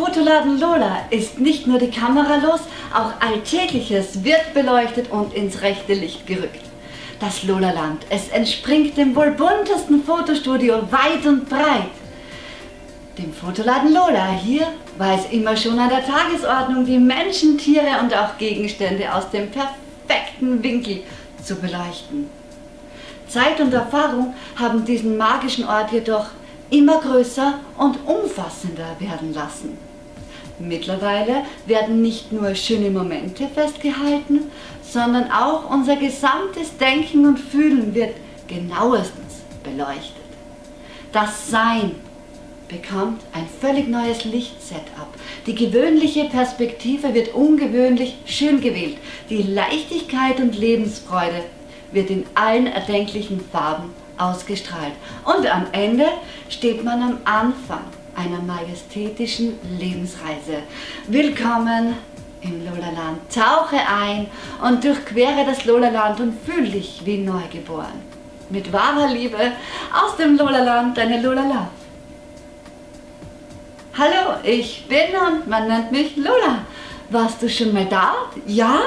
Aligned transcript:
Fotoladen 0.00 0.58
Lola 0.58 1.02
ist 1.10 1.40
nicht 1.40 1.66
nur 1.66 1.78
die 1.78 1.90
Kamera 1.90 2.36
los, 2.36 2.60
auch 2.94 3.12
Alltägliches 3.20 4.24
wird 4.24 4.54
beleuchtet 4.54 5.10
und 5.10 5.34
ins 5.34 5.60
rechte 5.60 5.92
Licht 5.92 6.26
gerückt. 6.26 6.64
Das 7.20 7.42
Lola-Land, 7.42 8.06
es 8.08 8.28
entspringt 8.28 8.96
dem 8.96 9.14
wohl 9.14 9.32
buntesten 9.32 10.02
Fotostudio 10.02 10.90
weit 10.90 11.26
und 11.26 11.50
breit. 11.50 11.90
Dem 13.18 13.34
Fotoladen 13.34 13.92
Lola, 13.92 14.30
hier 14.42 14.68
war 14.96 15.18
es 15.18 15.30
immer 15.32 15.54
schon 15.54 15.78
an 15.78 15.90
der 15.90 16.06
Tagesordnung, 16.06 16.86
die 16.86 16.98
Menschen, 16.98 17.58
Tiere 17.58 18.00
und 18.02 18.14
auch 18.14 18.38
Gegenstände 18.38 19.12
aus 19.14 19.28
dem 19.28 19.50
perfekten 19.50 20.62
Winkel 20.62 21.02
zu 21.44 21.56
beleuchten. 21.56 22.30
Zeit 23.28 23.60
und 23.60 23.74
Erfahrung 23.74 24.32
haben 24.56 24.82
diesen 24.82 25.18
magischen 25.18 25.66
Ort 25.66 25.92
jedoch 25.92 26.28
immer 26.70 27.02
größer 27.02 27.58
und 27.76 27.98
umfassender 28.06 28.96
werden 28.98 29.34
lassen. 29.34 29.89
Mittlerweile 30.60 31.44
werden 31.66 32.02
nicht 32.02 32.32
nur 32.32 32.54
schöne 32.54 32.90
Momente 32.90 33.48
festgehalten, 33.48 34.50
sondern 34.82 35.30
auch 35.30 35.70
unser 35.70 35.96
gesamtes 35.96 36.76
Denken 36.76 37.26
und 37.26 37.38
Fühlen 37.38 37.94
wird 37.94 38.14
genauestens 38.46 39.42
beleuchtet. 39.64 40.16
Das 41.12 41.50
Sein 41.50 41.92
bekommt 42.68 43.22
ein 43.32 43.46
völlig 43.60 43.88
neues 43.88 44.24
Lichtsetup. 44.24 45.08
Die 45.46 45.54
gewöhnliche 45.54 46.24
Perspektive 46.24 47.14
wird 47.14 47.34
ungewöhnlich 47.34 48.16
schön 48.26 48.60
gewählt. 48.60 48.98
Die 49.28 49.42
Leichtigkeit 49.42 50.38
und 50.40 50.56
Lebensfreude 50.56 51.42
wird 51.90 52.10
in 52.10 52.26
allen 52.34 52.66
erdenklichen 52.66 53.40
Farben 53.50 53.90
ausgestrahlt. 54.18 54.92
Und 55.24 55.52
am 55.52 55.66
Ende 55.72 56.06
steht 56.48 56.84
man 56.84 57.02
am 57.02 57.18
Anfang 57.24 57.84
einer 58.20 58.42
majestätischen 58.42 59.58
Lebensreise. 59.78 60.62
Willkommen 61.08 61.94
im 62.42 62.64
Lolaland. 62.66 63.18
Tauche 63.34 63.78
ein 63.78 64.26
und 64.62 64.84
durchquere 64.84 65.46
das 65.46 65.64
Lolaland 65.64 66.20
und 66.20 66.34
fühle 66.44 66.68
dich 66.68 67.00
wie 67.04 67.16
neugeboren. 67.16 68.10
Mit 68.50 68.70
wahrer 68.74 69.08
Liebe 69.08 69.38
aus 69.38 70.16
dem 70.18 70.36
Lolaland, 70.36 70.98
deine 70.98 71.22
Lola 71.22 71.70
Hallo, 73.96 74.38
ich 74.42 74.86
bin 74.86 75.16
und 75.26 75.48
man 75.48 75.68
nennt 75.68 75.90
mich 75.90 76.16
Lola. 76.16 76.66
Warst 77.08 77.40
du 77.42 77.48
schon 77.48 77.72
mal 77.72 77.86
da? 77.86 78.12
Ja? 78.46 78.80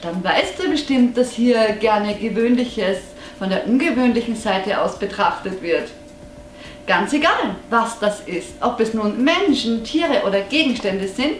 Dann 0.00 0.24
weißt 0.24 0.62
du 0.62 0.70
bestimmt, 0.70 1.16
dass 1.16 1.32
hier 1.32 1.72
gerne 1.72 2.14
Gewöhnliches 2.14 2.98
von 3.38 3.50
der 3.50 3.66
ungewöhnlichen 3.66 4.36
Seite 4.36 4.80
aus 4.80 4.98
betrachtet 4.98 5.60
wird. 5.60 5.90
Ganz 6.88 7.12
egal, 7.12 7.54
was 7.68 7.98
das 7.98 8.20
ist, 8.20 8.54
ob 8.62 8.80
es 8.80 8.94
nun 8.94 9.22
Menschen, 9.22 9.84
Tiere 9.84 10.22
oder 10.26 10.40
Gegenstände 10.40 11.06
sind 11.06 11.36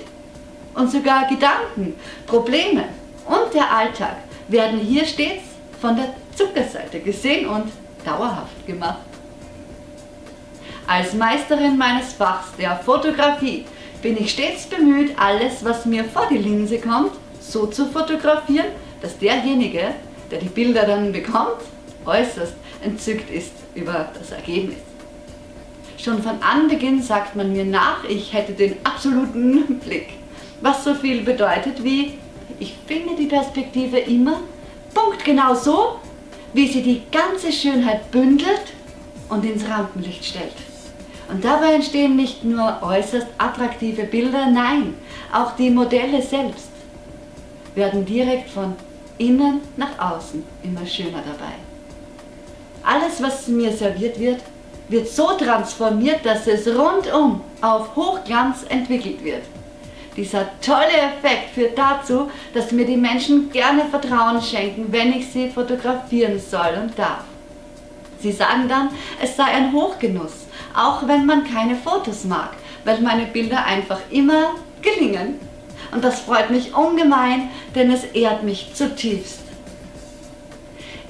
und 0.75 0.93
sogar 0.93 1.27
Gedanken, 1.27 1.95
Probleme 2.27 2.85
und 3.25 3.55
der 3.55 3.75
Alltag 3.75 4.17
werden 4.49 4.79
hier 4.79 5.07
stets 5.07 5.45
von 5.81 5.97
der 5.97 6.13
Zuckerseite 6.37 7.01
gesehen 7.01 7.49
und 7.49 7.73
dauerhaft 8.05 8.67
gemacht. 8.67 8.99
Als 10.87 11.15
Meisterin 11.15 11.79
meines 11.79 12.13
Fachs 12.13 12.49
der 12.59 12.77
Fotografie 12.77 13.65
bin 14.03 14.19
ich 14.19 14.33
stets 14.33 14.67
bemüht, 14.67 15.19
alles, 15.19 15.65
was 15.65 15.87
mir 15.87 16.05
vor 16.05 16.27
die 16.31 16.37
Linse 16.37 16.79
kommt, 16.79 17.13
so 17.41 17.67
zu 17.67 17.87
fotografieren, 17.87 18.67
dass 19.01 19.17
derjenige, 19.17 19.95
der 20.31 20.41
die 20.41 20.51
Bilder 20.51 20.85
dann 20.85 21.11
bekommt, 21.11 21.63
äußerst 22.05 22.53
entzückt 22.83 23.31
ist 23.31 23.53
über 23.75 24.11
das 24.13 24.31
Ergebnis. 24.31 24.88
Schon 26.09 26.23
von 26.23 26.41
Anbeginn 26.41 27.03
sagt 27.03 27.37
man 27.37 27.53
mir 27.53 27.67
nach, 27.67 28.03
ich 28.09 28.33
hätte 28.33 28.55
den 28.55 28.77
absoluten 28.83 29.79
Blick, 29.85 30.15
was 30.63 30.83
so 30.83 30.95
viel 30.95 31.21
bedeutet 31.21 31.85
wie, 31.85 32.15
ich 32.59 32.75
finde 32.87 33.15
die 33.15 33.27
Perspektive 33.27 33.99
immer 33.99 34.41
punktgenau 34.95 35.55
so, 35.55 35.99
wie 36.55 36.67
sie 36.67 36.83
die 36.83 37.03
ganze 37.13 37.53
Schönheit 37.53 38.11
bündelt 38.11 38.73
und 39.29 39.45
ins 39.45 39.69
Rampenlicht 39.69 40.25
stellt. 40.25 40.55
Und 41.31 41.45
dabei 41.45 41.75
entstehen 41.75 42.17
nicht 42.17 42.43
nur 42.43 42.79
äußerst 42.81 43.27
attraktive 43.37 44.05
Bilder, 44.05 44.47
nein, 44.51 44.95
auch 45.31 45.57
die 45.57 45.69
Modelle 45.69 46.23
selbst 46.23 46.71
werden 47.75 48.07
direkt 48.07 48.49
von 48.49 48.77
innen 49.19 49.61
nach 49.77 49.99
außen 49.99 50.43
immer 50.63 50.87
schöner 50.87 51.23
dabei. 51.23 51.53
Alles, 52.83 53.23
was 53.23 53.47
mir 53.49 53.71
serviert 53.73 54.19
wird, 54.19 54.41
wird 54.89 55.09
so 55.09 55.33
transformiert, 55.33 56.25
dass 56.25 56.47
es 56.47 56.67
rundum 56.67 57.41
auf 57.61 57.95
Hochglanz 57.95 58.65
entwickelt 58.69 59.23
wird. 59.23 59.43
Dieser 60.17 60.47
tolle 60.61 60.87
Effekt 60.87 61.51
führt 61.55 61.79
dazu, 61.79 62.31
dass 62.53 62.73
mir 62.73 62.85
die 62.85 62.97
Menschen 62.97 63.51
gerne 63.51 63.85
Vertrauen 63.85 64.43
schenken, 64.43 64.87
wenn 64.91 65.13
ich 65.13 65.31
sie 65.31 65.49
fotografieren 65.49 66.41
soll 66.41 66.77
und 66.83 66.99
darf. 66.99 67.23
Sie 68.21 68.33
sagen 68.33 68.69
dann, 68.69 68.91
es 69.23 69.37
sei 69.37 69.45
ein 69.45 69.73
Hochgenuss, 69.73 70.47
auch 70.75 71.07
wenn 71.07 71.25
man 71.25 71.45
keine 71.45 71.77
Fotos 71.77 72.25
mag, 72.25 72.51
weil 72.85 73.01
meine 73.01 73.27
Bilder 73.27 73.65
einfach 73.65 74.01
immer 74.11 74.55
gelingen. 74.83 75.39
Und 75.93 76.03
das 76.03 76.21
freut 76.21 76.51
mich 76.51 76.75
ungemein, 76.75 77.51
denn 77.75 77.91
es 77.93 78.05
ehrt 78.05 78.43
mich 78.43 78.75
zutiefst. 78.75 79.48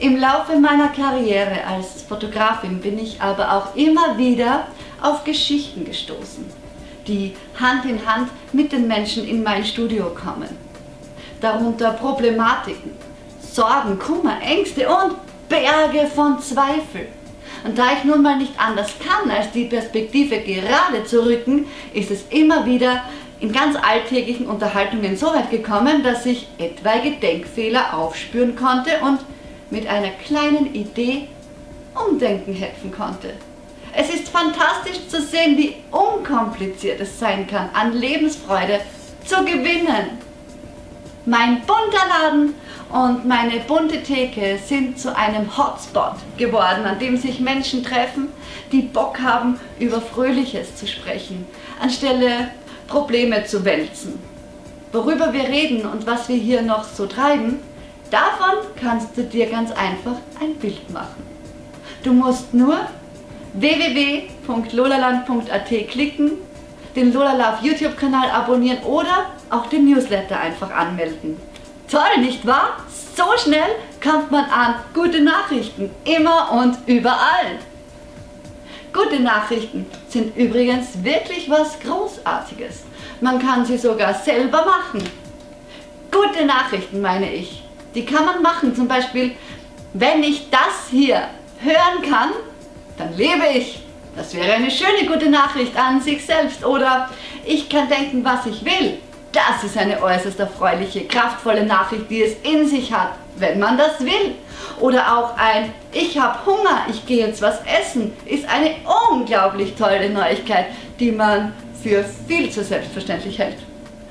Im 0.00 0.16
Laufe 0.16 0.56
meiner 0.56 0.90
Karriere 0.90 1.64
als 1.66 2.02
Fotografin 2.02 2.78
bin 2.80 3.00
ich 3.00 3.20
aber 3.20 3.52
auch 3.52 3.74
immer 3.74 4.16
wieder 4.16 4.68
auf 5.02 5.24
Geschichten 5.24 5.84
gestoßen, 5.84 6.44
die 7.08 7.34
Hand 7.58 7.84
in 7.84 8.06
Hand 8.06 8.30
mit 8.52 8.70
den 8.70 8.86
Menschen 8.86 9.26
in 9.26 9.42
mein 9.42 9.64
Studio 9.64 10.14
kommen. 10.14 10.50
Darunter 11.40 11.90
Problematiken, 11.90 12.92
Sorgen, 13.40 13.98
Kummer, 13.98 14.40
Ängste 14.40 14.88
und 14.88 15.16
Berge 15.48 16.06
von 16.14 16.38
Zweifel. 16.38 17.08
Und 17.64 17.76
da 17.76 17.86
ich 17.96 18.04
nun 18.04 18.22
mal 18.22 18.36
nicht 18.36 18.52
anders 18.56 18.92
kann, 19.00 19.28
als 19.32 19.50
die 19.50 19.64
Perspektive 19.64 20.38
gerade 20.38 21.02
zu 21.06 21.26
rücken, 21.26 21.66
ist 21.92 22.12
es 22.12 22.22
immer 22.30 22.64
wieder 22.64 23.02
in 23.40 23.50
ganz 23.50 23.76
alltäglichen 23.76 24.46
Unterhaltungen 24.46 25.16
so 25.16 25.26
weit 25.26 25.50
gekommen, 25.50 26.04
dass 26.04 26.24
ich 26.24 26.46
etwaige 26.58 27.16
Denkfehler 27.16 27.94
aufspüren 27.98 28.54
konnte 28.54 28.90
und 29.02 29.18
mit 29.70 29.86
einer 29.86 30.10
kleinen 30.10 30.74
Idee 30.74 31.28
Umdenken 31.94 32.54
helfen 32.54 32.92
konnte. 32.92 33.34
Es 33.94 34.10
ist 34.10 34.28
fantastisch 34.28 35.08
zu 35.08 35.20
sehen, 35.20 35.56
wie 35.56 35.76
unkompliziert 35.90 37.00
es 37.00 37.18
sein 37.18 37.46
kann, 37.46 37.70
an 37.72 37.92
Lebensfreude 37.92 38.80
zu 39.24 39.44
gewinnen. 39.44 40.18
Mein 41.24 41.60
bunter 41.60 42.06
Laden 42.08 42.54
und 42.90 43.26
meine 43.26 43.60
bunte 43.60 44.02
Theke 44.02 44.58
sind 44.64 44.98
zu 44.98 45.14
einem 45.14 45.56
Hotspot 45.56 46.14
geworden, 46.36 46.84
an 46.84 46.98
dem 46.98 47.16
sich 47.16 47.40
Menschen 47.40 47.82
treffen, 47.82 48.28
die 48.72 48.82
Bock 48.82 49.20
haben, 49.20 49.58
über 49.78 50.00
Fröhliches 50.00 50.76
zu 50.76 50.86
sprechen, 50.86 51.46
anstelle 51.80 52.48
Probleme 52.86 53.44
zu 53.44 53.64
wälzen. 53.64 54.18
Worüber 54.92 55.32
wir 55.34 55.44
reden 55.44 55.84
und 55.86 56.06
was 56.06 56.28
wir 56.28 56.36
hier 56.36 56.62
noch 56.62 56.84
so 56.84 57.06
treiben, 57.06 57.58
davon 58.10 58.66
kannst 58.80 59.16
du 59.16 59.22
dir 59.22 59.46
ganz 59.46 59.70
einfach 59.72 60.16
ein 60.40 60.54
Bild 60.56 60.90
machen. 60.90 61.26
Du 62.02 62.12
musst 62.12 62.52
nur 62.54 62.78
www.lolaland.at 63.54 65.68
klicken, 65.88 66.32
den 66.94 67.12
Lola 67.12 67.58
YouTube-Kanal 67.62 68.30
abonnieren 68.30 68.84
oder 68.84 69.26
auch 69.50 69.66
den 69.66 69.90
Newsletter 69.90 70.38
einfach 70.38 70.70
anmelden. 70.70 71.36
Toll, 71.90 72.20
nicht 72.20 72.46
wahr? 72.46 72.76
So 73.16 73.24
schnell 73.38 73.70
kommt 74.02 74.30
man 74.30 74.44
an 74.44 74.74
gute 74.94 75.20
Nachrichten, 75.20 75.90
immer 76.04 76.52
und 76.52 76.78
überall. 76.86 77.58
Gute 78.92 79.20
Nachrichten 79.20 79.86
sind 80.08 80.36
übrigens 80.36 81.02
wirklich 81.02 81.50
was 81.50 81.78
Großartiges. 81.80 82.84
Man 83.20 83.38
kann 83.38 83.64
sie 83.64 83.78
sogar 83.78 84.14
selber 84.14 84.64
machen. 84.64 85.02
Gute 86.10 86.46
Nachrichten 86.46 87.00
meine 87.00 87.32
ich. 87.32 87.67
Die 87.94 88.04
kann 88.04 88.24
man 88.24 88.42
machen. 88.42 88.74
Zum 88.74 88.88
Beispiel, 88.88 89.32
wenn 89.92 90.22
ich 90.22 90.50
das 90.50 90.88
hier 90.90 91.28
hören 91.60 92.02
kann, 92.08 92.30
dann 92.96 93.16
lebe 93.16 93.46
ich. 93.54 93.82
Das 94.16 94.34
wäre 94.34 94.52
eine 94.52 94.70
schöne 94.70 95.06
gute 95.06 95.30
Nachricht 95.30 95.76
an 95.76 96.00
sich 96.00 96.24
selbst. 96.24 96.64
Oder 96.64 97.08
ich 97.44 97.68
kann 97.68 97.88
denken, 97.88 98.24
was 98.24 98.46
ich 98.46 98.64
will. 98.64 98.98
Das 99.32 99.62
ist 99.62 99.76
eine 99.76 100.02
äußerst 100.02 100.40
erfreuliche, 100.40 101.04
kraftvolle 101.04 101.64
Nachricht, 101.64 102.10
die 102.10 102.22
es 102.22 102.36
in 102.42 102.66
sich 102.66 102.92
hat, 102.92 103.10
wenn 103.36 103.58
man 103.58 103.76
das 103.76 104.00
will. 104.00 104.34
Oder 104.80 105.16
auch 105.16 105.36
ein 105.36 105.72
Ich 105.92 106.18
habe 106.18 106.38
Hunger, 106.46 106.86
ich 106.90 107.04
gehe 107.06 107.26
jetzt 107.26 107.42
was 107.42 107.60
essen, 107.66 108.12
ist 108.24 108.48
eine 108.48 108.76
unglaublich 109.10 109.74
tolle 109.74 110.10
Neuigkeit, 110.10 110.66
die 110.98 111.12
man 111.12 111.52
für 111.82 112.04
viel 112.26 112.50
zu 112.50 112.64
selbstverständlich 112.64 113.38
hält. 113.38 113.58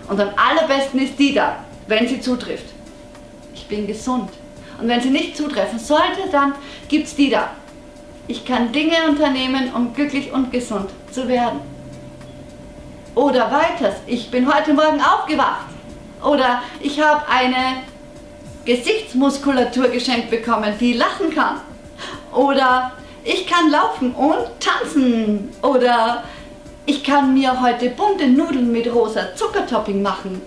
Und 0.07 0.19
am 0.21 0.29
allerbesten 0.37 1.01
ist 1.01 1.17
die 1.19 1.33
da, 1.33 1.57
wenn 1.87 2.07
sie 2.07 2.21
zutrifft. 2.21 2.76
Ich 3.69 3.75
bin 3.75 3.85
gesund. 3.85 4.29
Und 4.79 4.87
wenn 4.87 5.01
sie 5.01 5.09
nicht 5.09 5.35
zutreffen 5.35 5.77
sollte, 5.77 6.29
dann 6.31 6.53
gibt 6.87 7.07
es 7.07 7.17
die 7.17 7.29
da. 7.29 7.49
Ich 8.25 8.45
kann 8.45 8.71
Dinge 8.71 8.95
unternehmen, 9.09 9.73
um 9.75 9.93
glücklich 9.93 10.31
und 10.31 10.53
gesund 10.53 10.89
zu 11.11 11.27
werden. 11.27 11.59
Oder 13.13 13.51
weiters, 13.51 13.95
ich 14.05 14.31
bin 14.31 14.47
heute 14.47 14.73
Morgen 14.73 15.01
aufgewacht. 15.01 15.65
Oder 16.23 16.61
ich 16.79 17.01
habe 17.01 17.27
eine 17.27 17.83
Gesichtsmuskulatur 18.63 19.89
geschenkt 19.89 20.29
bekommen, 20.29 20.73
die 20.79 20.93
lachen 20.93 21.29
kann. 21.35 21.59
Oder 22.33 22.93
ich 23.25 23.47
kann 23.47 23.69
laufen 23.69 24.13
und 24.13 24.47
tanzen. 24.61 25.49
Oder 25.61 26.23
ich 26.85 27.03
kann 27.03 27.33
mir 27.33 27.61
heute 27.61 27.89
bunte 27.89 28.29
Nudeln 28.29 28.71
mit 28.71 28.87
rosa 28.93 29.35
Zuckertopping 29.35 30.01
machen. 30.01 30.41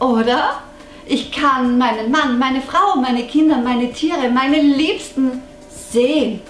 Oder 0.00 0.65
ich 1.06 1.30
kann 1.30 1.78
meinen 1.78 2.10
Mann, 2.10 2.38
meine 2.38 2.60
Frau, 2.60 2.96
meine 3.00 3.24
Kinder, 3.26 3.58
meine 3.58 3.92
Tiere, 3.92 4.28
meine 4.28 4.60
Liebsten 4.60 5.42
sehen. 5.70 6.40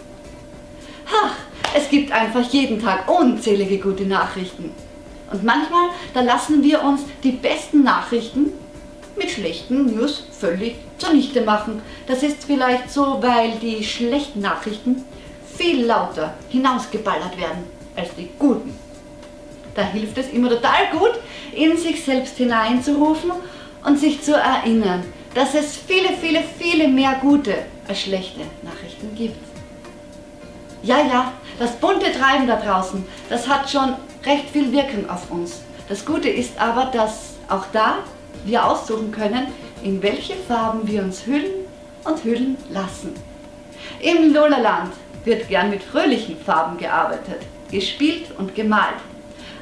Ach, 1.07 1.35
es 1.75 1.91
gibt 1.91 2.11
einfach 2.11 2.43
jeden 2.51 2.81
Tag 2.81 3.09
unzählige 3.09 3.79
gute 3.79 4.05
Nachrichten. 4.05 4.71
Und 5.31 5.45
manchmal, 5.45 5.91
da 6.15 6.23
lassen 6.23 6.63
wir 6.63 6.83
uns 6.83 7.03
die 7.23 7.33
besten 7.33 7.83
Nachrichten 7.83 8.53
mit 9.17 9.31
schlechten 9.31 9.95
News 9.95 10.25
völlig 10.39 10.77
zunichte 10.97 11.43
machen. 11.43 11.83
Das 12.07 12.23
ist 12.23 12.45
vielleicht 12.45 12.91
so, 12.91 13.19
weil 13.21 13.53
die 13.61 13.85
schlechten 13.85 14.41
Nachrichten 14.41 15.05
viel 15.57 15.85
lauter 15.85 16.35
hinausgeballert 16.49 17.39
werden 17.39 17.65
als 17.95 18.15
die 18.15 18.31
guten. 18.39 18.75
Da 19.75 19.83
hilft 19.83 20.17
es 20.17 20.31
immer 20.31 20.49
total 20.49 20.91
gut, 20.93 21.13
in 21.55 21.77
sich 21.77 22.03
selbst 22.03 22.37
hineinzurufen 22.39 23.33
und 23.87 23.99
sich 23.99 24.21
zu 24.21 24.35
erinnern, 24.35 25.05
dass 25.35 25.55
es 25.55 25.77
viele, 25.77 26.09
viele, 26.21 26.43
viele 26.59 26.89
mehr 26.89 27.19
gute 27.21 27.55
als 27.87 28.01
schlechte 28.01 28.41
Nachrichten 28.63 29.15
gibt. 29.15 29.39
Ja, 30.83 30.99
ja, 30.99 31.33
das 31.59 31.77
bunte 31.77 32.13
Treiben 32.13 32.47
da 32.47 32.57
draußen, 32.57 33.07
das 33.31 33.49
hat 33.49 33.71
schon 33.71 33.95
recht 34.25 34.51
viel 34.51 34.73
Wirkung 34.73 35.09
auf 35.09 35.31
uns. 35.31 35.61
Das 35.89 36.05
Gute 36.05 36.29
ist 36.29 36.61
aber, 36.61 36.87
dass 36.87 37.35
auch 37.49 37.67
da 37.73 37.99
wir 38.45 38.67
aussuchen 38.67 39.13
können, 39.13 39.47
in 39.85 40.03
welche 40.03 40.35
Farben 40.35 40.87
wir 40.87 41.03
uns 41.03 41.25
hüllen 41.25 41.67
und 42.05 42.25
hüllen 42.25 42.57
lassen. 42.71 43.15
Im 44.01 44.33
Lolaland 44.35 44.93
wird 45.25 45.49
gern 45.49 45.71
mit 45.71 45.83
fröhlichen 45.83 46.37
Farben 46.39 46.77
gearbeitet, 46.77 47.43
gespielt 47.71 48.27
und 48.37 48.55
gemalt. 48.55 48.97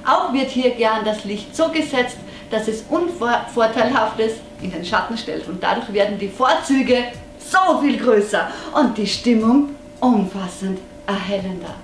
Auch 0.06 0.32
wird 0.32 0.50
hier 0.50 0.70
gern 0.70 1.04
das 1.04 1.24
Licht 1.24 1.54
so 1.56 1.68
gesetzt, 1.68 2.18
dass 2.50 2.68
es 2.68 2.84
Unvorteilhaftes 2.88 4.34
in 4.60 4.70
den 4.70 4.84
Schatten 4.84 5.16
stellt 5.16 5.48
und 5.48 5.62
dadurch 5.62 5.92
werden 5.92 6.18
die 6.18 6.28
Vorzüge 6.28 7.04
so 7.38 7.80
viel 7.80 7.98
größer 7.98 8.48
und 8.74 8.96
die 8.96 9.06
Stimmung 9.06 9.70
umfassend 10.00 10.78
erhellender. 11.06 11.74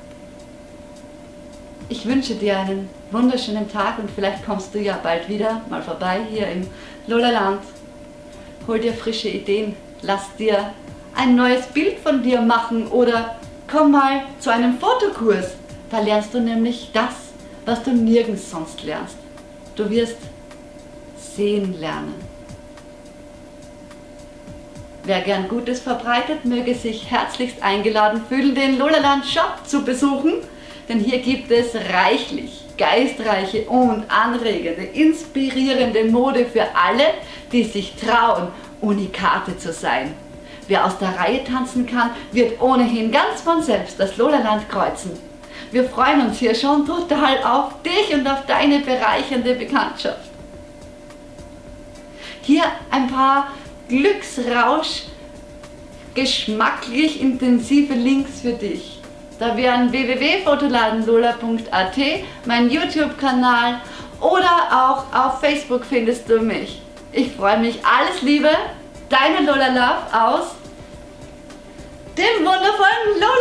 Ich 1.89 2.07
wünsche 2.07 2.35
dir 2.35 2.59
einen 2.59 2.89
wunderschönen 3.11 3.71
Tag 3.71 3.99
und 3.99 4.11
vielleicht 4.11 4.45
kommst 4.45 4.75
du 4.75 4.79
ja 4.79 4.99
bald 5.03 5.29
wieder 5.29 5.63
mal 5.69 5.83
vorbei 5.83 6.21
hier 6.31 6.47
im 6.47 6.67
Lolaland. 7.07 7.61
Hol 8.67 8.79
dir 8.79 8.93
frische 8.93 9.29
Ideen, 9.29 9.75
lass 10.03 10.35
dir 10.39 10.73
ein 11.17 11.35
neues 11.35 11.67
Bild 11.67 11.99
von 11.99 12.23
dir 12.23 12.41
machen 12.41 12.87
oder 12.87 13.37
komm 13.67 13.91
mal 13.93 14.23
zu 14.39 14.51
einem 14.51 14.79
Fotokurs. 14.79 15.55
Da 15.91 16.01
lernst 16.01 16.33
du 16.33 16.41
nämlich 16.41 16.91
das, 16.93 17.30
was 17.71 17.83
du 17.83 17.93
nirgends 17.93 18.51
sonst 18.51 18.83
lernst. 18.83 19.17
Du 19.77 19.89
wirst 19.89 20.19
sehen 21.17 21.81
lernen. 21.81 22.15
Wer 25.05 25.23
gern 25.23 25.49
Gutes 25.49 25.81
verbreitet, 25.81 26.45
möge 26.45 26.75
sich 26.75 27.11
herzlichst 27.11 27.63
eingeladen 27.63 28.23
fühlen, 28.29 28.55
den 28.55 28.79
Lolaland 28.79 29.25
Shop 29.25 29.67
zu 29.67 29.85
besuchen 29.85 30.35
denn 30.91 30.99
hier 30.99 31.21
gibt 31.21 31.53
es 31.53 31.73
reichlich 31.77 32.65
geistreiche 32.77 33.63
und 33.69 34.11
anregende, 34.11 34.83
inspirierende 34.83 36.05
Mode 36.07 36.45
für 36.47 36.63
alle, 36.75 37.05
die 37.53 37.63
sich 37.63 37.95
trauen, 37.95 38.49
Unikate 38.81 39.57
zu 39.57 39.73
sein. 39.73 40.15
Wer 40.67 40.85
aus 40.85 40.99
der 40.99 41.17
Reihe 41.17 41.45
tanzen 41.45 41.87
kann, 41.87 42.11
wird 42.33 42.61
ohnehin 42.61 43.13
ganz 43.13 43.41
von 43.41 43.63
selbst 43.63 44.01
das 44.01 44.17
Lolaland 44.17 44.69
kreuzen. 44.69 45.30
Wir 45.73 45.89
freuen 45.89 46.27
uns 46.27 46.39
hier 46.39 46.55
schon 46.55 46.87
total 46.87 47.43
auf 47.45 47.83
dich 47.83 48.13
und 48.13 48.27
auf 48.27 48.45
deine 48.47 48.81
bereichernde 48.81 49.55
Bekanntschaft. 49.55 50.29
Hier 52.43 52.65
ein 52.91 53.07
paar 53.07 53.53
Glücksrausch, 53.89 55.05
geschmacklich 56.15 57.21
intensive 57.21 57.95
Links 57.95 58.41
für 58.41 58.53
dich. 58.53 59.01
Da 59.39 59.57
wären 59.57 59.93
www.fotoladenlola.at, 59.93 61.97
mein 62.45 62.69
YouTube-Kanal 62.69 63.81
oder 64.21 64.51
auch 64.71 65.05
auf 65.17 65.39
Facebook 65.41 65.85
findest 65.85 66.29
du 66.29 66.41
mich. 66.41 66.83
Ich 67.13 67.31
freue 67.33 67.59
mich. 67.59 67.79
Alles 67.85 68.23
Liebe, 68.23 68.51
deine 69.09 69.47
Lola 69.47 69.69
Love 69.69 70.03
aus 70.13 70.55
dem 72.17 72.45
wundervollen 72.45 73.15
Lola. 73.15 73.40